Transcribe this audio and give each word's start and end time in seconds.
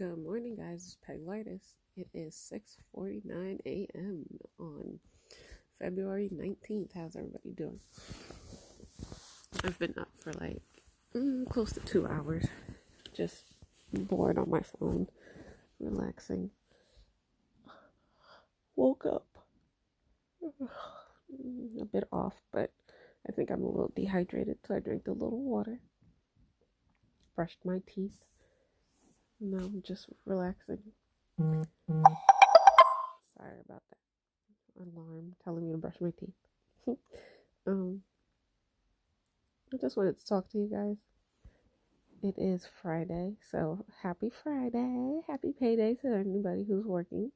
Good 0.00 0.24
morning, 0.24 0.56
guys. 0.56 0.86
It's 0.86 0.96
Peglartist. 1.06 1.74
It 1.94 2.08
is 2.14 2.34
6:49 2.94 3.60
a.m. 3.66 4.24
on 4.58 4.98
February 5.78 6.30
19th. 6.32 6.92
How's 6.94 7.16
everybody 7.16 7.50
doing? 7.50 7.80
I've 9.62 9.78
been 9.78 9.92
up 9.98 10.08
for 10.18 10.32
like 10.32 10.62
mm, 11.14 11.46
close 11.50 11.74
to 11.74 11.80
two 11.80 12.06
hours, 12.06 12.46
just 13.14 13.44
bored 13.92 14.38
on 14.38 14.48
my 14.48 14.62
phone, 14.62 15.06
relaxing. 15.78 16.50
Woke 18.76 19.04
up 19.04 19.26
a 21.78 21.84
bit 21.84 22.04
off, 22.10 22.40
but 22.54 22.72
I 23.28 23.32
think 23.32 23.50
I'm 23.50 23.64
a 23.64 23.66
little 23.66 23.92
dehydrated, 23.94 24.60
so 24.66 24.76
I 24.76 24.78
drank 24.78 25.08
a 25.08 25.12
little 25.12 25.42
water, 25.42 25.78
brushed 27.36 27.66
my 27.66 27.82
teeth 27.86 28.30
no, 29.40 29.58
I'm 29.58 29.82
just 29.86 30.06
relaxing. 30.26 30.78
Sorry 33.36 33.58
about 33.64 33.82
that 33.90 33.98
alarm 34.80 35.34
telling 35.44 35.66
me 35.66 35.72
to 35.72 35.78
brush 35.78 35.96
my 36.00 36.12
teeth. 36.18 36.34
um, 37.66 38.02
I 39.72 39.76
just 39.78 39.96
wanted 39.96 40.18
to 40.18 40.26
talk 40.26 40.50
to 40.50 40.58
you 40.58 40.68
guys. 40.70 40.96
It 42.22 42.34
is 42.38 42.66
Friday, 42.82 43.36
so 43.50 43.86
happy 44.02 44.30
Friday, 44.30 45.22
happy 45.26 45.54
payday 45.58 45.94
to 46.02 46.08
anybody 46.14 46.64
who's 46.68 46.84
working. 46.84 47.32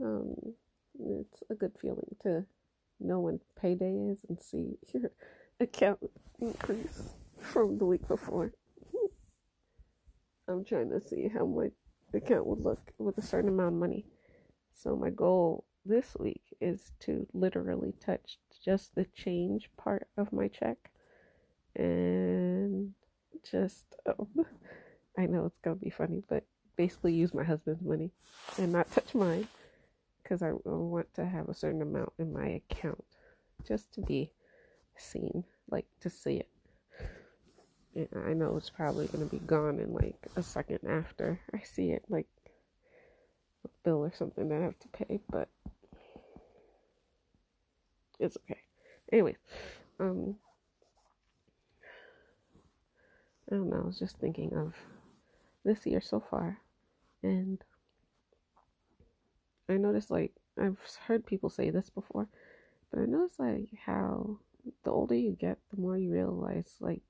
Um, 0.00 0.54
it's 0.98 1.42
a 1.50 1.54
good 1.54 1.72
feeling 1.80 2.16
to 2.22 2.46
know 3.00 3.20
when 3.20 3.40
payday 3.60 3.94
is 4.10 4.20
and 4.28 4.40
see 4.40 4.78
your 4.94 5.10
account 5.60 5.98
increase 6.40 7.10
from 7.38 7.76
the 7.76 7.84
week 7.84 8.08
before. 8.08 8.52
I'm 10.48 10.64
trying 10.64 10.90
to 10.90 11.00
see 11.00 11.28
how 11.28 11.46
my 11.46 11.70
account 12.14 12.46
would 12.46 12.60
look 12.60 12.92
with 12.98 13.18
a 13.18 13.22
certain 13.22 13.48
amount 13.48 13.74
of 13.74 13.80
money. 13.80 14.06
So 14.72 14.96
my 14.96 15.10
goal 15.10 15.64
this 15.84 16.16
week 16.18 16.42
is 16.60 16.92
to 17.00 17.26
literally 17.32 17.94
touch 18.00 18.38
just 18.64 18.94
the 18.94 19.06
change 19.14 19.70
part 19.76 20.08
of 20.16 20.32
my 20.32 20.48
check 20.48 20.76
and 21.74 22.92
just 23.50 23.84
um, 24.06 24.28
I 25.18 25.26
know 25.26 25.46
it's 25.46 25.58
gonna 25.58 25.76
be 25.76 25.90
funny, 25.90 26.22
but 26.28 26.44
basically 26.76 27.14
use 27.14 27.34
my 27.34 27.44
husband's 27.44 27.82
money 27.82 28.10
and 28.58 28.72
not 28.72 28.90
touch 28.90 29.14
mine 29.14 29.48
because 30.22 30.42
I, 30.42 30.52
want 30.64 31.12
to 31.14 31.26
have 31.26 31.48
a 31.48 31.54
certain 31.54 31.82
amount 31.82 32.12
in 32.18 32.32
my 32.32 32.46
account 32.70 33.04
just 33.66 33.92
to 33.94 34.00
be 34.00 34.32
seen, 34.96 35.44
like 35.70 35.86
to 36.00 36.10
see 36.10 36.36
it. 36.36 36.48
I 37.94 38.32
know 38.32 38.56
it's 38.56 38.70
probably 38.70 39.06
going 39.06 39.28
to 39.28 39.30
be 39.30 39.44
gone 39.44 39.78
in 39.78 39.92
like 39.92 40.16
a 40.36 40.42
second 40.42 40.78
after 40.88 41.40
I 41.52 41.60
see 41.62 41.90
it, 41.90 42.04
like 42.08 42.26
a 43.64 43.68
bill 43.84 43.98
or 43.98 44.12
something 44.16 44.48
that 44.48 44.60
I 44.60 44.64
have 44.64 44.78
to 44.78 44.88
pay, 44.88 45.20
but 45.30 45.48
it's 48.18 48.38
okay. 48.38 48.60
Anyway, 49.12 49.36
um, 50.00 50.36
I 53.50 53.56
don't 53.56 53.68
know, 53.68 53.82
I 53.82 53.86
was 53.86 53.98
just 53.98 54.16
thinking 54.16 54.54
of 54.54 54.74
this 55.64 55.84
year 55.84 56.00
so 56.00 56.18
far, 56.30 56.58
and 57.22 57.62
I 59.68 59.74
noticed 59.74 60.10
like 60.10 60.32
I've 60.58 60.78
heard 61.06 61.26
people 61.26 61.50
say 61.50 61.68
this 61.68 61.90
before, 61.90 62.28
but 62.90 63.00
I 63.00 63.04
noticed 63.04 63.38
like 63.38 63.68
how 63.84 64.38
the 64.84 64.90
older 64.90 65.14
you 65.14 65.36
get, 65.38 65.58
the 65.70 65.80
more 65.80 65.98
you 65.98 66.10
realize 66.10 66.74
like 66.80 67.02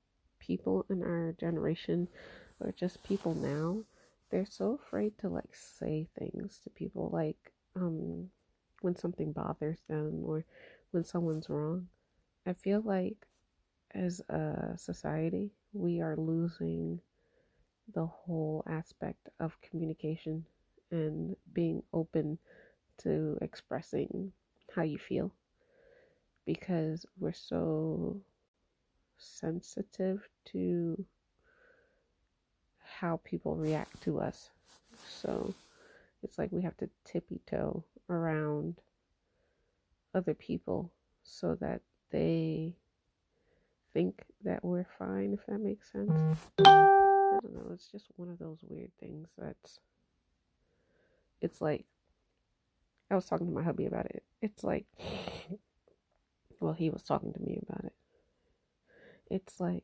people 0.45 0.85
in 0.89 1.01
our 1.03 1.33
generation 1.39 2.07
or 2.59 2.71
just 2.71 3.03
people 3.03 3.33
now 3.33 3.77
they're 4.29 4.45
so 4.49 4.79
afraid 4.83 5.17
to 5.19 5.29
like 5.29 5.53
say 5.53 6.07
things 6.17 6.59
to 6.63 6.69
people 6.71 7.09
like 7.13 7.53
um 7.75 8.29
when 8.81 8.95
something 8.95 9.31
bothers 9.31 9.79
them 9.87 10.21
or 10.25 10.45
when 10.91 11.03
someone's 11.03 11.49
wrong. 11.49 11.87
I 12.45 12.53
feel 12.53 12.81
like 12.81 13.15
as 13.95 14.19
a 14.29 14.73
society 14.77 15.51
we 15.71 16.01
are 16.01 16.17
losing 16.17 16.99
the 17.93 18.05
whole 18.05 18.63
aspect 18.67 19.29
of 19.39 19.59
communication 19.61 20.45
and 20.91 21.35
being 21.53 21.81
open 21.93 22.37
to 22.99 23.37
expressing 23.41 24.31
how 24.75 24.83
you 24.83 24.97
feel 24.97 25.31
because 26.45 27.05
we're 27.19 27.33
so 27.33 28.17
sensitive 29.23 30.27
to 30.45 31.05
how 32.99 33.19
people 33.23 33.55
react 33.55 34.01
to 34.03 34.19
us. 34.19 34.49
So 35.07 35.53
it's 36.21 36.37
like 36.37 36.51
we 36.51 36.61
have 36.61 36.77
to 36.77 36.89
tippy 37.05 37.41
toe 37.49 37.83
around 38.09 38.75
other 40.13 40.33
people 40.33 40.91
so 41.23 41.55
that 41.55 41.81
they 42.11 42.73
think 43.93 44.23
that 44.43 44.63
we're 44.63 44.85
fine, 44.99 45.33
if 45.33 45.45
that 45.47 45.59
makes 45.59 45.91
sense. 45.91 46.11
Mm-hmm. 46.11 46.67
I 46.67 47.39
don't 47.41 47.53
know. 47.53 47.71
It's 47.73 47.87
just 47.87 48.07
one 48.15 48.29
of 48.29 48.39
those 48.39 48.59
weird 48.67 48.91
things 48.99 49.29
that's. 49.37 49.79
It's 51.41 51.61
like. 51.61 51.85
I 53.11 53.15
was 53.15 53.25
talking 53.25 53.47
to 53.47 53.53
my 53.53 53.63
hubby 53.63 53.85
about 53.85 54.05
it. 54.05 54.23
It's 54.41 54.63
like. 54.63 54.85
Well, 56.59 56.73
he 56.73 56.89
was 56.89 57.03
talking 57.03 57.33
to 57.33 57.39
me 57.41 57.59
about 57.67 57.83
it 57.85 57.93
it's 59.33 59.59
like 59.59 59.83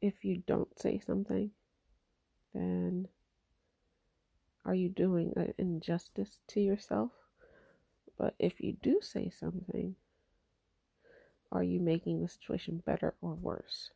if 0.00 0.24
you 0.24 0.42
don't 0.46 0.80
say 0.80 0.98
something, 0.98 1.50
then 2.54 3.06
are 4.64 4.74
you 4.74 4.88
doing 4.88 5.34
an 5.36 5.52
injustice 5.58 6.38
to 6.48 6.60
yourself? 6.60 7.10
But 8.16 8.34
if 8.38 8.60
you 8.60 8.76
do 8.82 9.00
say 9.02 9.28
something, 9.28 9.94
are 11.52 11.62
you 11.62 11.80
making 11.80 12.22
the 12.22 12.28
situation 12.28 12.82
better 12.86 13.14
or 13.20 13.34
worse? 13.34 13.90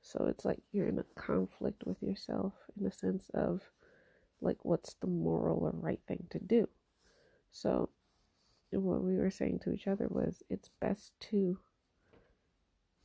So 0.00 0.26
it's 0.28 0.44
like 0.44 0.60
you're 0.70 0.88
in 0.88 1.00
a 1.00 1.20
conflict 1.20 1.82
with 1.84 2.00
yourself 2.02 2.52
in 2.76 2.84
the 2.84 2.92
sense 2.92 3.24
of 3.34 3.62
like 4.40 4.64
what's 4.64 4.94
the 4.94 5.08
moral 5.08 5.58
or 5.58 5.72
right 5.74 6.00
thing 6.06 6.28
to 6.30 6.38
do. 6.38 6.68
So 7.50 7.88
what 8.70 9.02
we 9.02 9.16
were 9.16 9.30
saying 9.30 9.58
to 9.64 9.72
each 9.72 9.88
other 9.88 10.06
was 10.08 10.44
it's 10.48 10.70
best 10.80 11.12
to 11.30 11.58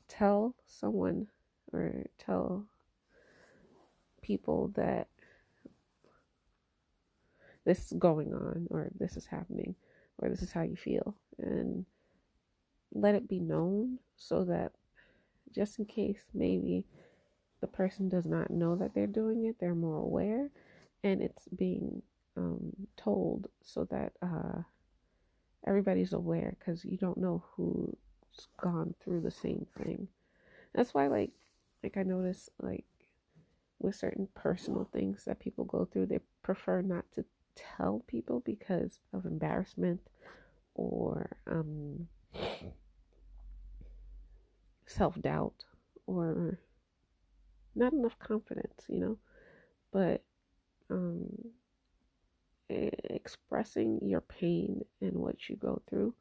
tell 0.08 0.56
someone 0.66 1.28
or 1.74 2.06
tell 2.18 2.66
people 4.22 4.72
that 4.76 5.08
this 7.66 7.86
is 7.86 7.94
going 8.00 8.34
on 8.34 8.68
or 8.70 8.90
this 8.98 9.18
is 9.18 9.26
happening 9.26 9.76
or 10.18 10.30
this 10.30 10.42
is 10.42 10.52
how 10.52 10.62
you 10.62 10.76
feel 10.76 11.16
and 11.38 11.86
let 12.94 13.16
it 13.16 13.28
be 13.28 13.40
known 13.40 14.00
so 14.16 14.44
that 14.44 14.72
just 15.54 15.80
in 15.80 15.86
case 15.86 16.22
maybe 16.34 16.86
the 17.62 17.68
person 17.68 18.08
does 18.10 18.26
not 18.26 18.50
know 18.50 18.76
that 18.76 18.94
they're 18.94 19.08
doing 19.08 19.46
it 19.46 19.56
they're 19.60 19.76
more 19.76 19.98
aware 19.98 20.50
and 21.04 21.22
it's 21.22 21.44
being 21.56 22.02
um, 22.36 22.72
told 22.96 23.48
so 23.64 23.84
that 23.86 24.14
uh, 24.22 24.62
everybody's 25.66 26.14
aware 26.14 26.56
because 26.60 26.86
you 26.86 26.98
don't 26.98 27.18
know 27.18 27.44
who 27.56 27.96
gone 28.58 28.94
through 29.00 29.22
the 29.22 29.32
same 29.32 29.66
thing. 29.78 30.08
That's 30.74 30.94
why, 30.94 31.08
like, 31.08 31.32
like 31.84 31.98
I 31.98 32.04
notice, 32.04 32.50
like, 32.62 32.86
with 33.80 33.96
certain 33.96 34.28
personal 34.34 34.90
things 34.92 35.26
that 35.26 35.40
people 35.40 35.66
go 35.66 35.86
through, 35.86 36.08
they 36.08 36.20
prefer 36.44 36.82
not 36.82 37.06
to 37.14 37.26
tell 37.56 38.04
people 38.08 38.42
because 38.46 39.00
of 39.14 39.26
embarrassment 39.26 40.02
or 40.76 41.30
um, 41.48 42.08
self 44.86 45.20
doubt 45.22 45.64
or 46.06 46.60
not 47.76 47.94
enough 47.94 48.18
confidence, 48.20 48.86
you 48.88 49.00
know. 49.00 49.18
But 49.92 50.24
um, 50.90 51.28
expressing 52.70 54.00
your 54.04 54.22
pain 54.22 54.84
and 55.02 55.14
what 55.14 55.50
you 55.50 55.56
go 55.56 55.82
through 55.90 56.14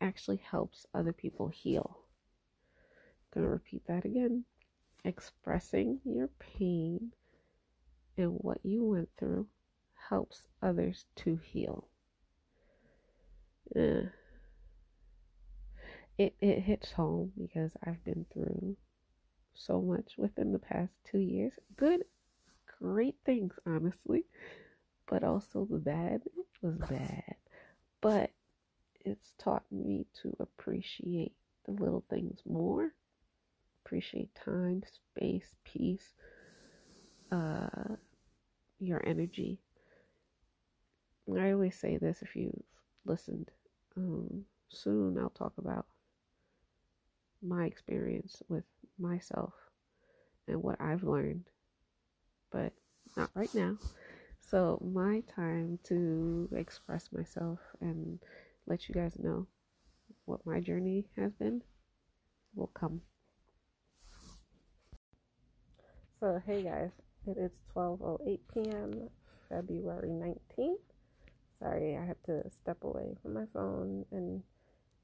actually 0.00 0.40
helps 0.50 0.86
other 0.94 1.12
people 1.12 1.48
heal. 1.48 1.98
I'm 3.34 3.42
going 3.42 3.46
to 3.46 3.52
repeat 3.52 3.86
that 3.86 4.04
again. 4.04 4.44
Expressing 5.04 6.00
your 6.04 6.28
pain 6.38 7.12
and 8.16 8.36
what 8.38 8.58
you 8.64 8.84
went 8.84 9.08
through 9.18 9.46
helps 10.08 10.48
others 10.62 11.04
to 11.16 11.38
heal. 11.42 11.88
Uh, 13.76 14.08
it, 16.16 16.34
it 16.40 16.60
hits 16.60 16.92
home 16.92 17.32
because 17.38 17.72
I've 17.84 18.02
been 18.04 18.26
through 18.32 18.76
so 19.54 19.80
much 19.80 20.14
within 20.16 20.52
the 20.52 20.58
past 20.58 20.92
two 21.04 21.18
years. 21.18 21.52
Good, 21.76 22.04
great 22.80 23.16
things, 23.24 23.54
honestly, 23.66 24.24
but 25.08 25.22
also 25.22 25.66
the 25.70 25.78
bad 25.78 26.22
was 26.62 26.76
bad. 26.90 27.36
But 28.00 28.30
it's 29.04 29.32
taught 29.38 29.64
me 29.70 30.06
to 30.22 30.36
appreciate 30.40 31.32
the 31.64 31.72
little 31.72 32.04
things 32.10 32.40
more, 32.48 32.92
appreciate 33.84 34.34
time, 34.34 34.82
space, 35.14 35.54
peace, 35.64 36.12
uh, 37.30 37.96
your 38.78 39.04
energy. 39.06 39.58
I 41.38 41.52
always 41.52 41.78
say 41.78 41.98
this 41.98 42.22
if 42.22 42.34
you've 42.34 42.62
listened. 43.04 43.50
Um, 43.96 44.44
soon 44.70 45.18
I'll 45.18 45.30
talk 45.30 45.52
about 45.58 45.86
my 47.42 47.66
experience 47.66 48.42
with 48.48 48.64
myself 48.98 49.52
and 50.46 50.62
what 50.62 50.80
I've 50.80 51.02
learned, 51.02 51.44
but 52.50 52.72
not 53.16 53.30
right 53.34 53.54
now. 53.54 53.76
So, 54.40 54.80
my 54.82 55.22
time 55.34 55.78
to 55.84 56.48
express 56.56 57.10
myself 57.12 57.58
and 57.80 58.18
let 58.68 58.88
you 58.88 58.94
guys 58.94 59.18
know 59.18 59.46
what 60.26 60.44
my 60.44 60.60
journey 60.60 61.06
has 61.16 61.32
been 61.32 61.62
will 62.54 62.68
come. 62.68 63.00
So, 66.20 66.40
hey 66.46 66.62
guys, 66.62 66.90
it 67.26 67.38
is 67.38 67.52
12:08 67.74 68.38
p.m. 68.52 69.08
February 69.48 70.10
19th. 70.10 70.76
Sorry, 71.58 71.96
I 71.96 72.04
had 72.04 72.22
to 72.26 72.42
step 72.50 72.78
away 72.82 73.16
from 73.22 73.34
my 73.34 73.46
phone 73.52 74.04
and 74.12 74.42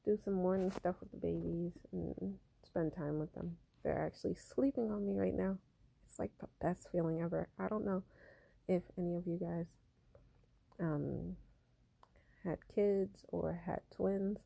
do 0.04 0.18
some 0.22 0.34
morning 0.34 0.70
stuff 0.70 0.96
with 1.00 1.10
the 1.10 1.16
babies 1.16 1.72
and 1.92 2.34
spend 2.64 2.94
time 2.94 3.18
with 3.18 3.34
them. 3.34 3.56
They're 3.82 4.04
actually 4.04 4.34
sleeping 4.34 4.90
on 4.90 5.06
me 5.06 5.18
right 5.18 5.34
now. 5.34 5.56
It's 6.04 6.18
like 6.18 6.32
the 6.38 6.48
best 6.60 6.88
feeling 6.92 7.22
ever. 7.22 7.48
I 7.58 7.68
don't 7.68 7.84
know 7.86 8.02
if 8.68 8.82
any 8.98 9.16
of 9.16 9.26
you 9.26 9.38
guys 9.40 9.66
um, 10.80 11.36
had 12.44 12.58
kids 12.74 13.24
or 13.28 13.60
had 13.66 13.80
twins. 13.94 14.38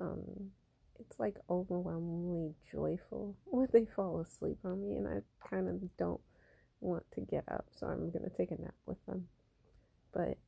Um, 0.00 0.50
it's 0.98 1.18
like 1.18 1.36
overwhelmingly 1.50 2.54
joyful 2.70 3.36
when 3.44 3.68
they 3.72 3.84
fall 3.84 4.20
asleep 4.20 4.58
on 4.64 4.82
me, 4.82 4.96
and 4.96 5.06
I 5.06 5.48
kind 5.48 5.68
of 5.68 5.80
don't 5.96 6.20
want 6.80 7.04
to 7.12 7.20
get 7.20 7.44
up, 7.48 7.66
so 7.70 7.86
I'm 7.86 8.10
gonna 8.10 8.30
take 8.36 8.50
a 8.50 8.60
nap 8.60 8.74
with 8.86 9.04
them. 9.06 9.28
But 10.12 10.38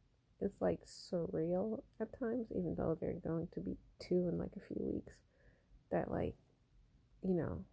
it's 0.40 0.61
like 0.61 0.81
surreal 0.87 1.82
at 2.00 2.19
times, 2.19 2.46
even 2.50 2.75
though 2.76 2.96
they're 3.00 3.14
going 3.14 3.49
to 3.55 3.61
be 3.61 3.76
two 3.99 4.29
in 4.29 4.38
like 4.38 4.52
a 4.56 4.67
few 4.73 4.81
weeks. 4.81 5.14
That 5.91 6.11
like, 6.11 6.34
you 7.23 7.34
know, 7.34 7.64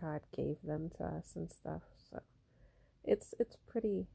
God 0.00 0.20
gave 0.36 0.56
them 0.62 0.90
to 0.98 1.04
us 1.04 1.32
and 1.34 1.50
stuff. 1.50 1.82
So 2.10 2.22
it's 3.04 3.34
it's 3.40 3.56
pretty 3.66 4.06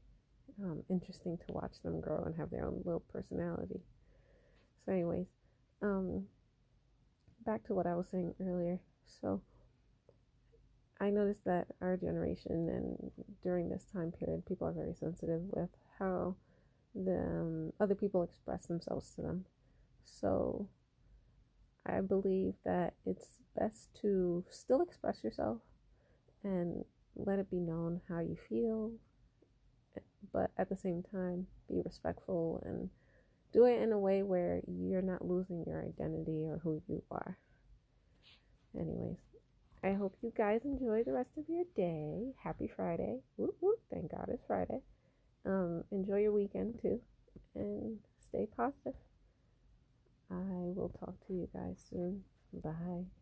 um, 0.62 0.82
interesting 0.90 1.38
to 1.38 1.52
watch 1.52 1.80
them 1.82 2.00
grow 2.00 2.24
and 2.24 2.36
have 2.36 2.50
their 2.50 2.66
own 2.66 2.82
little 2.84 3.04
personality. 3.12 3.80
So, 4.84 4.92
anyways, 4.92 5.26
um, 5.82 6.24
back 7.44 7.64
to 7.64 7.74
what 7.74 7.86
I 7.86 7.94
was 7.94 8.08
saying 8.10 8.34
earlier. 8.40 8.80
So, 9.06 9.40
I 11.00 11.10
noticed 11.10 11.44
that 11.44 11.68
our 11.80 11.96
generation 11.96 12.68
and 12.68 13.10
during 13.42 13.68
this 13.68 13.84
time 13.92 14.12
period, 14.12 14.46
people 14.46 14.66
are 14.66 14.72
very 14.72 14.94
sensitive 14.94 15.42
with 15.52 15.70
how 15.98 16.34
the 16.94 17.18
um, 17.18 17.72
other 17.78 17.94
people 17.94 18.22
express 18.22 18.66
themselves 18.66 19.12
to 19.14 19.22
them. 19.22 19.44
So, 20.04 20.68
I 21.86 22.00
believe 22.00 22.54
that 22.64 22.94
it's 23.06 23.38
best 23.58 23.88
to 24.02 24.44
still 24.50 24.82
express 24.82 25.22
yourself 25.22 25.58
and 26.44 26.84
let 27.16 27.38
it 27.38 27.50
be 27.50 27.60
known 27.60 28.00
how 28.08 28.20
you 28.20 28.36
feel, 28.48 28.92
but 30.32 30.50
at 30.56 30.68
the 30.68 30.76
same 30.76 31.02
time, 31.02 31.46
be 31.68 31.80
respectful 31.84 32.62
and 32.64 32.90
do 33.52 33.64
it 33.64 33.80
in 33.80 33.92
a 33.92 33.98
way 33.98 34.22
where 34.22 34.60
you're 34.66 35.02
not 35.02 35.26
losing 35.26 35.64
your 35.66 35.82
identity 35.82 36.44
or 36.44 36.60
who 36.62 36.82
you 36.88 37.02
are. 37.10 37.38
Anyways, 38.78 39.16
I 39.82 39.92
hope 39.92 40.16
you 40.22 40.32
guys 40.36 40.60
enjoy 40.64 41.02
the 41.04 41.12
rest 41.12 41.30
of 41.36 41.44
your 41.48 41.64
day. 41.74 42.32
Happy 42.42 42.70
Friday. 42.74 43.20
Woo 43.36 43.54
woo. 43.60 43.74
Thank 43.90 44.10
God 44.10 44.28
it's 44.28 44.44
Friday. 44.46 44.80
Um, 45.46 45.84
enjoy 45.90 46.18
your 46.18 46.32
weekend 46.32 46.80
too 46.82 47.00
and 47.54 47.98
stay 48.20 48.46
positive. 48.56 48.94
I 50.30 50.72
will 50.74 50.92
talk 51.00 51.14
to 51.26 51.32
you 51.32 51.48
guys 51.52 51.76
soon. 51.90 52.24
Bye. 52.52 53.17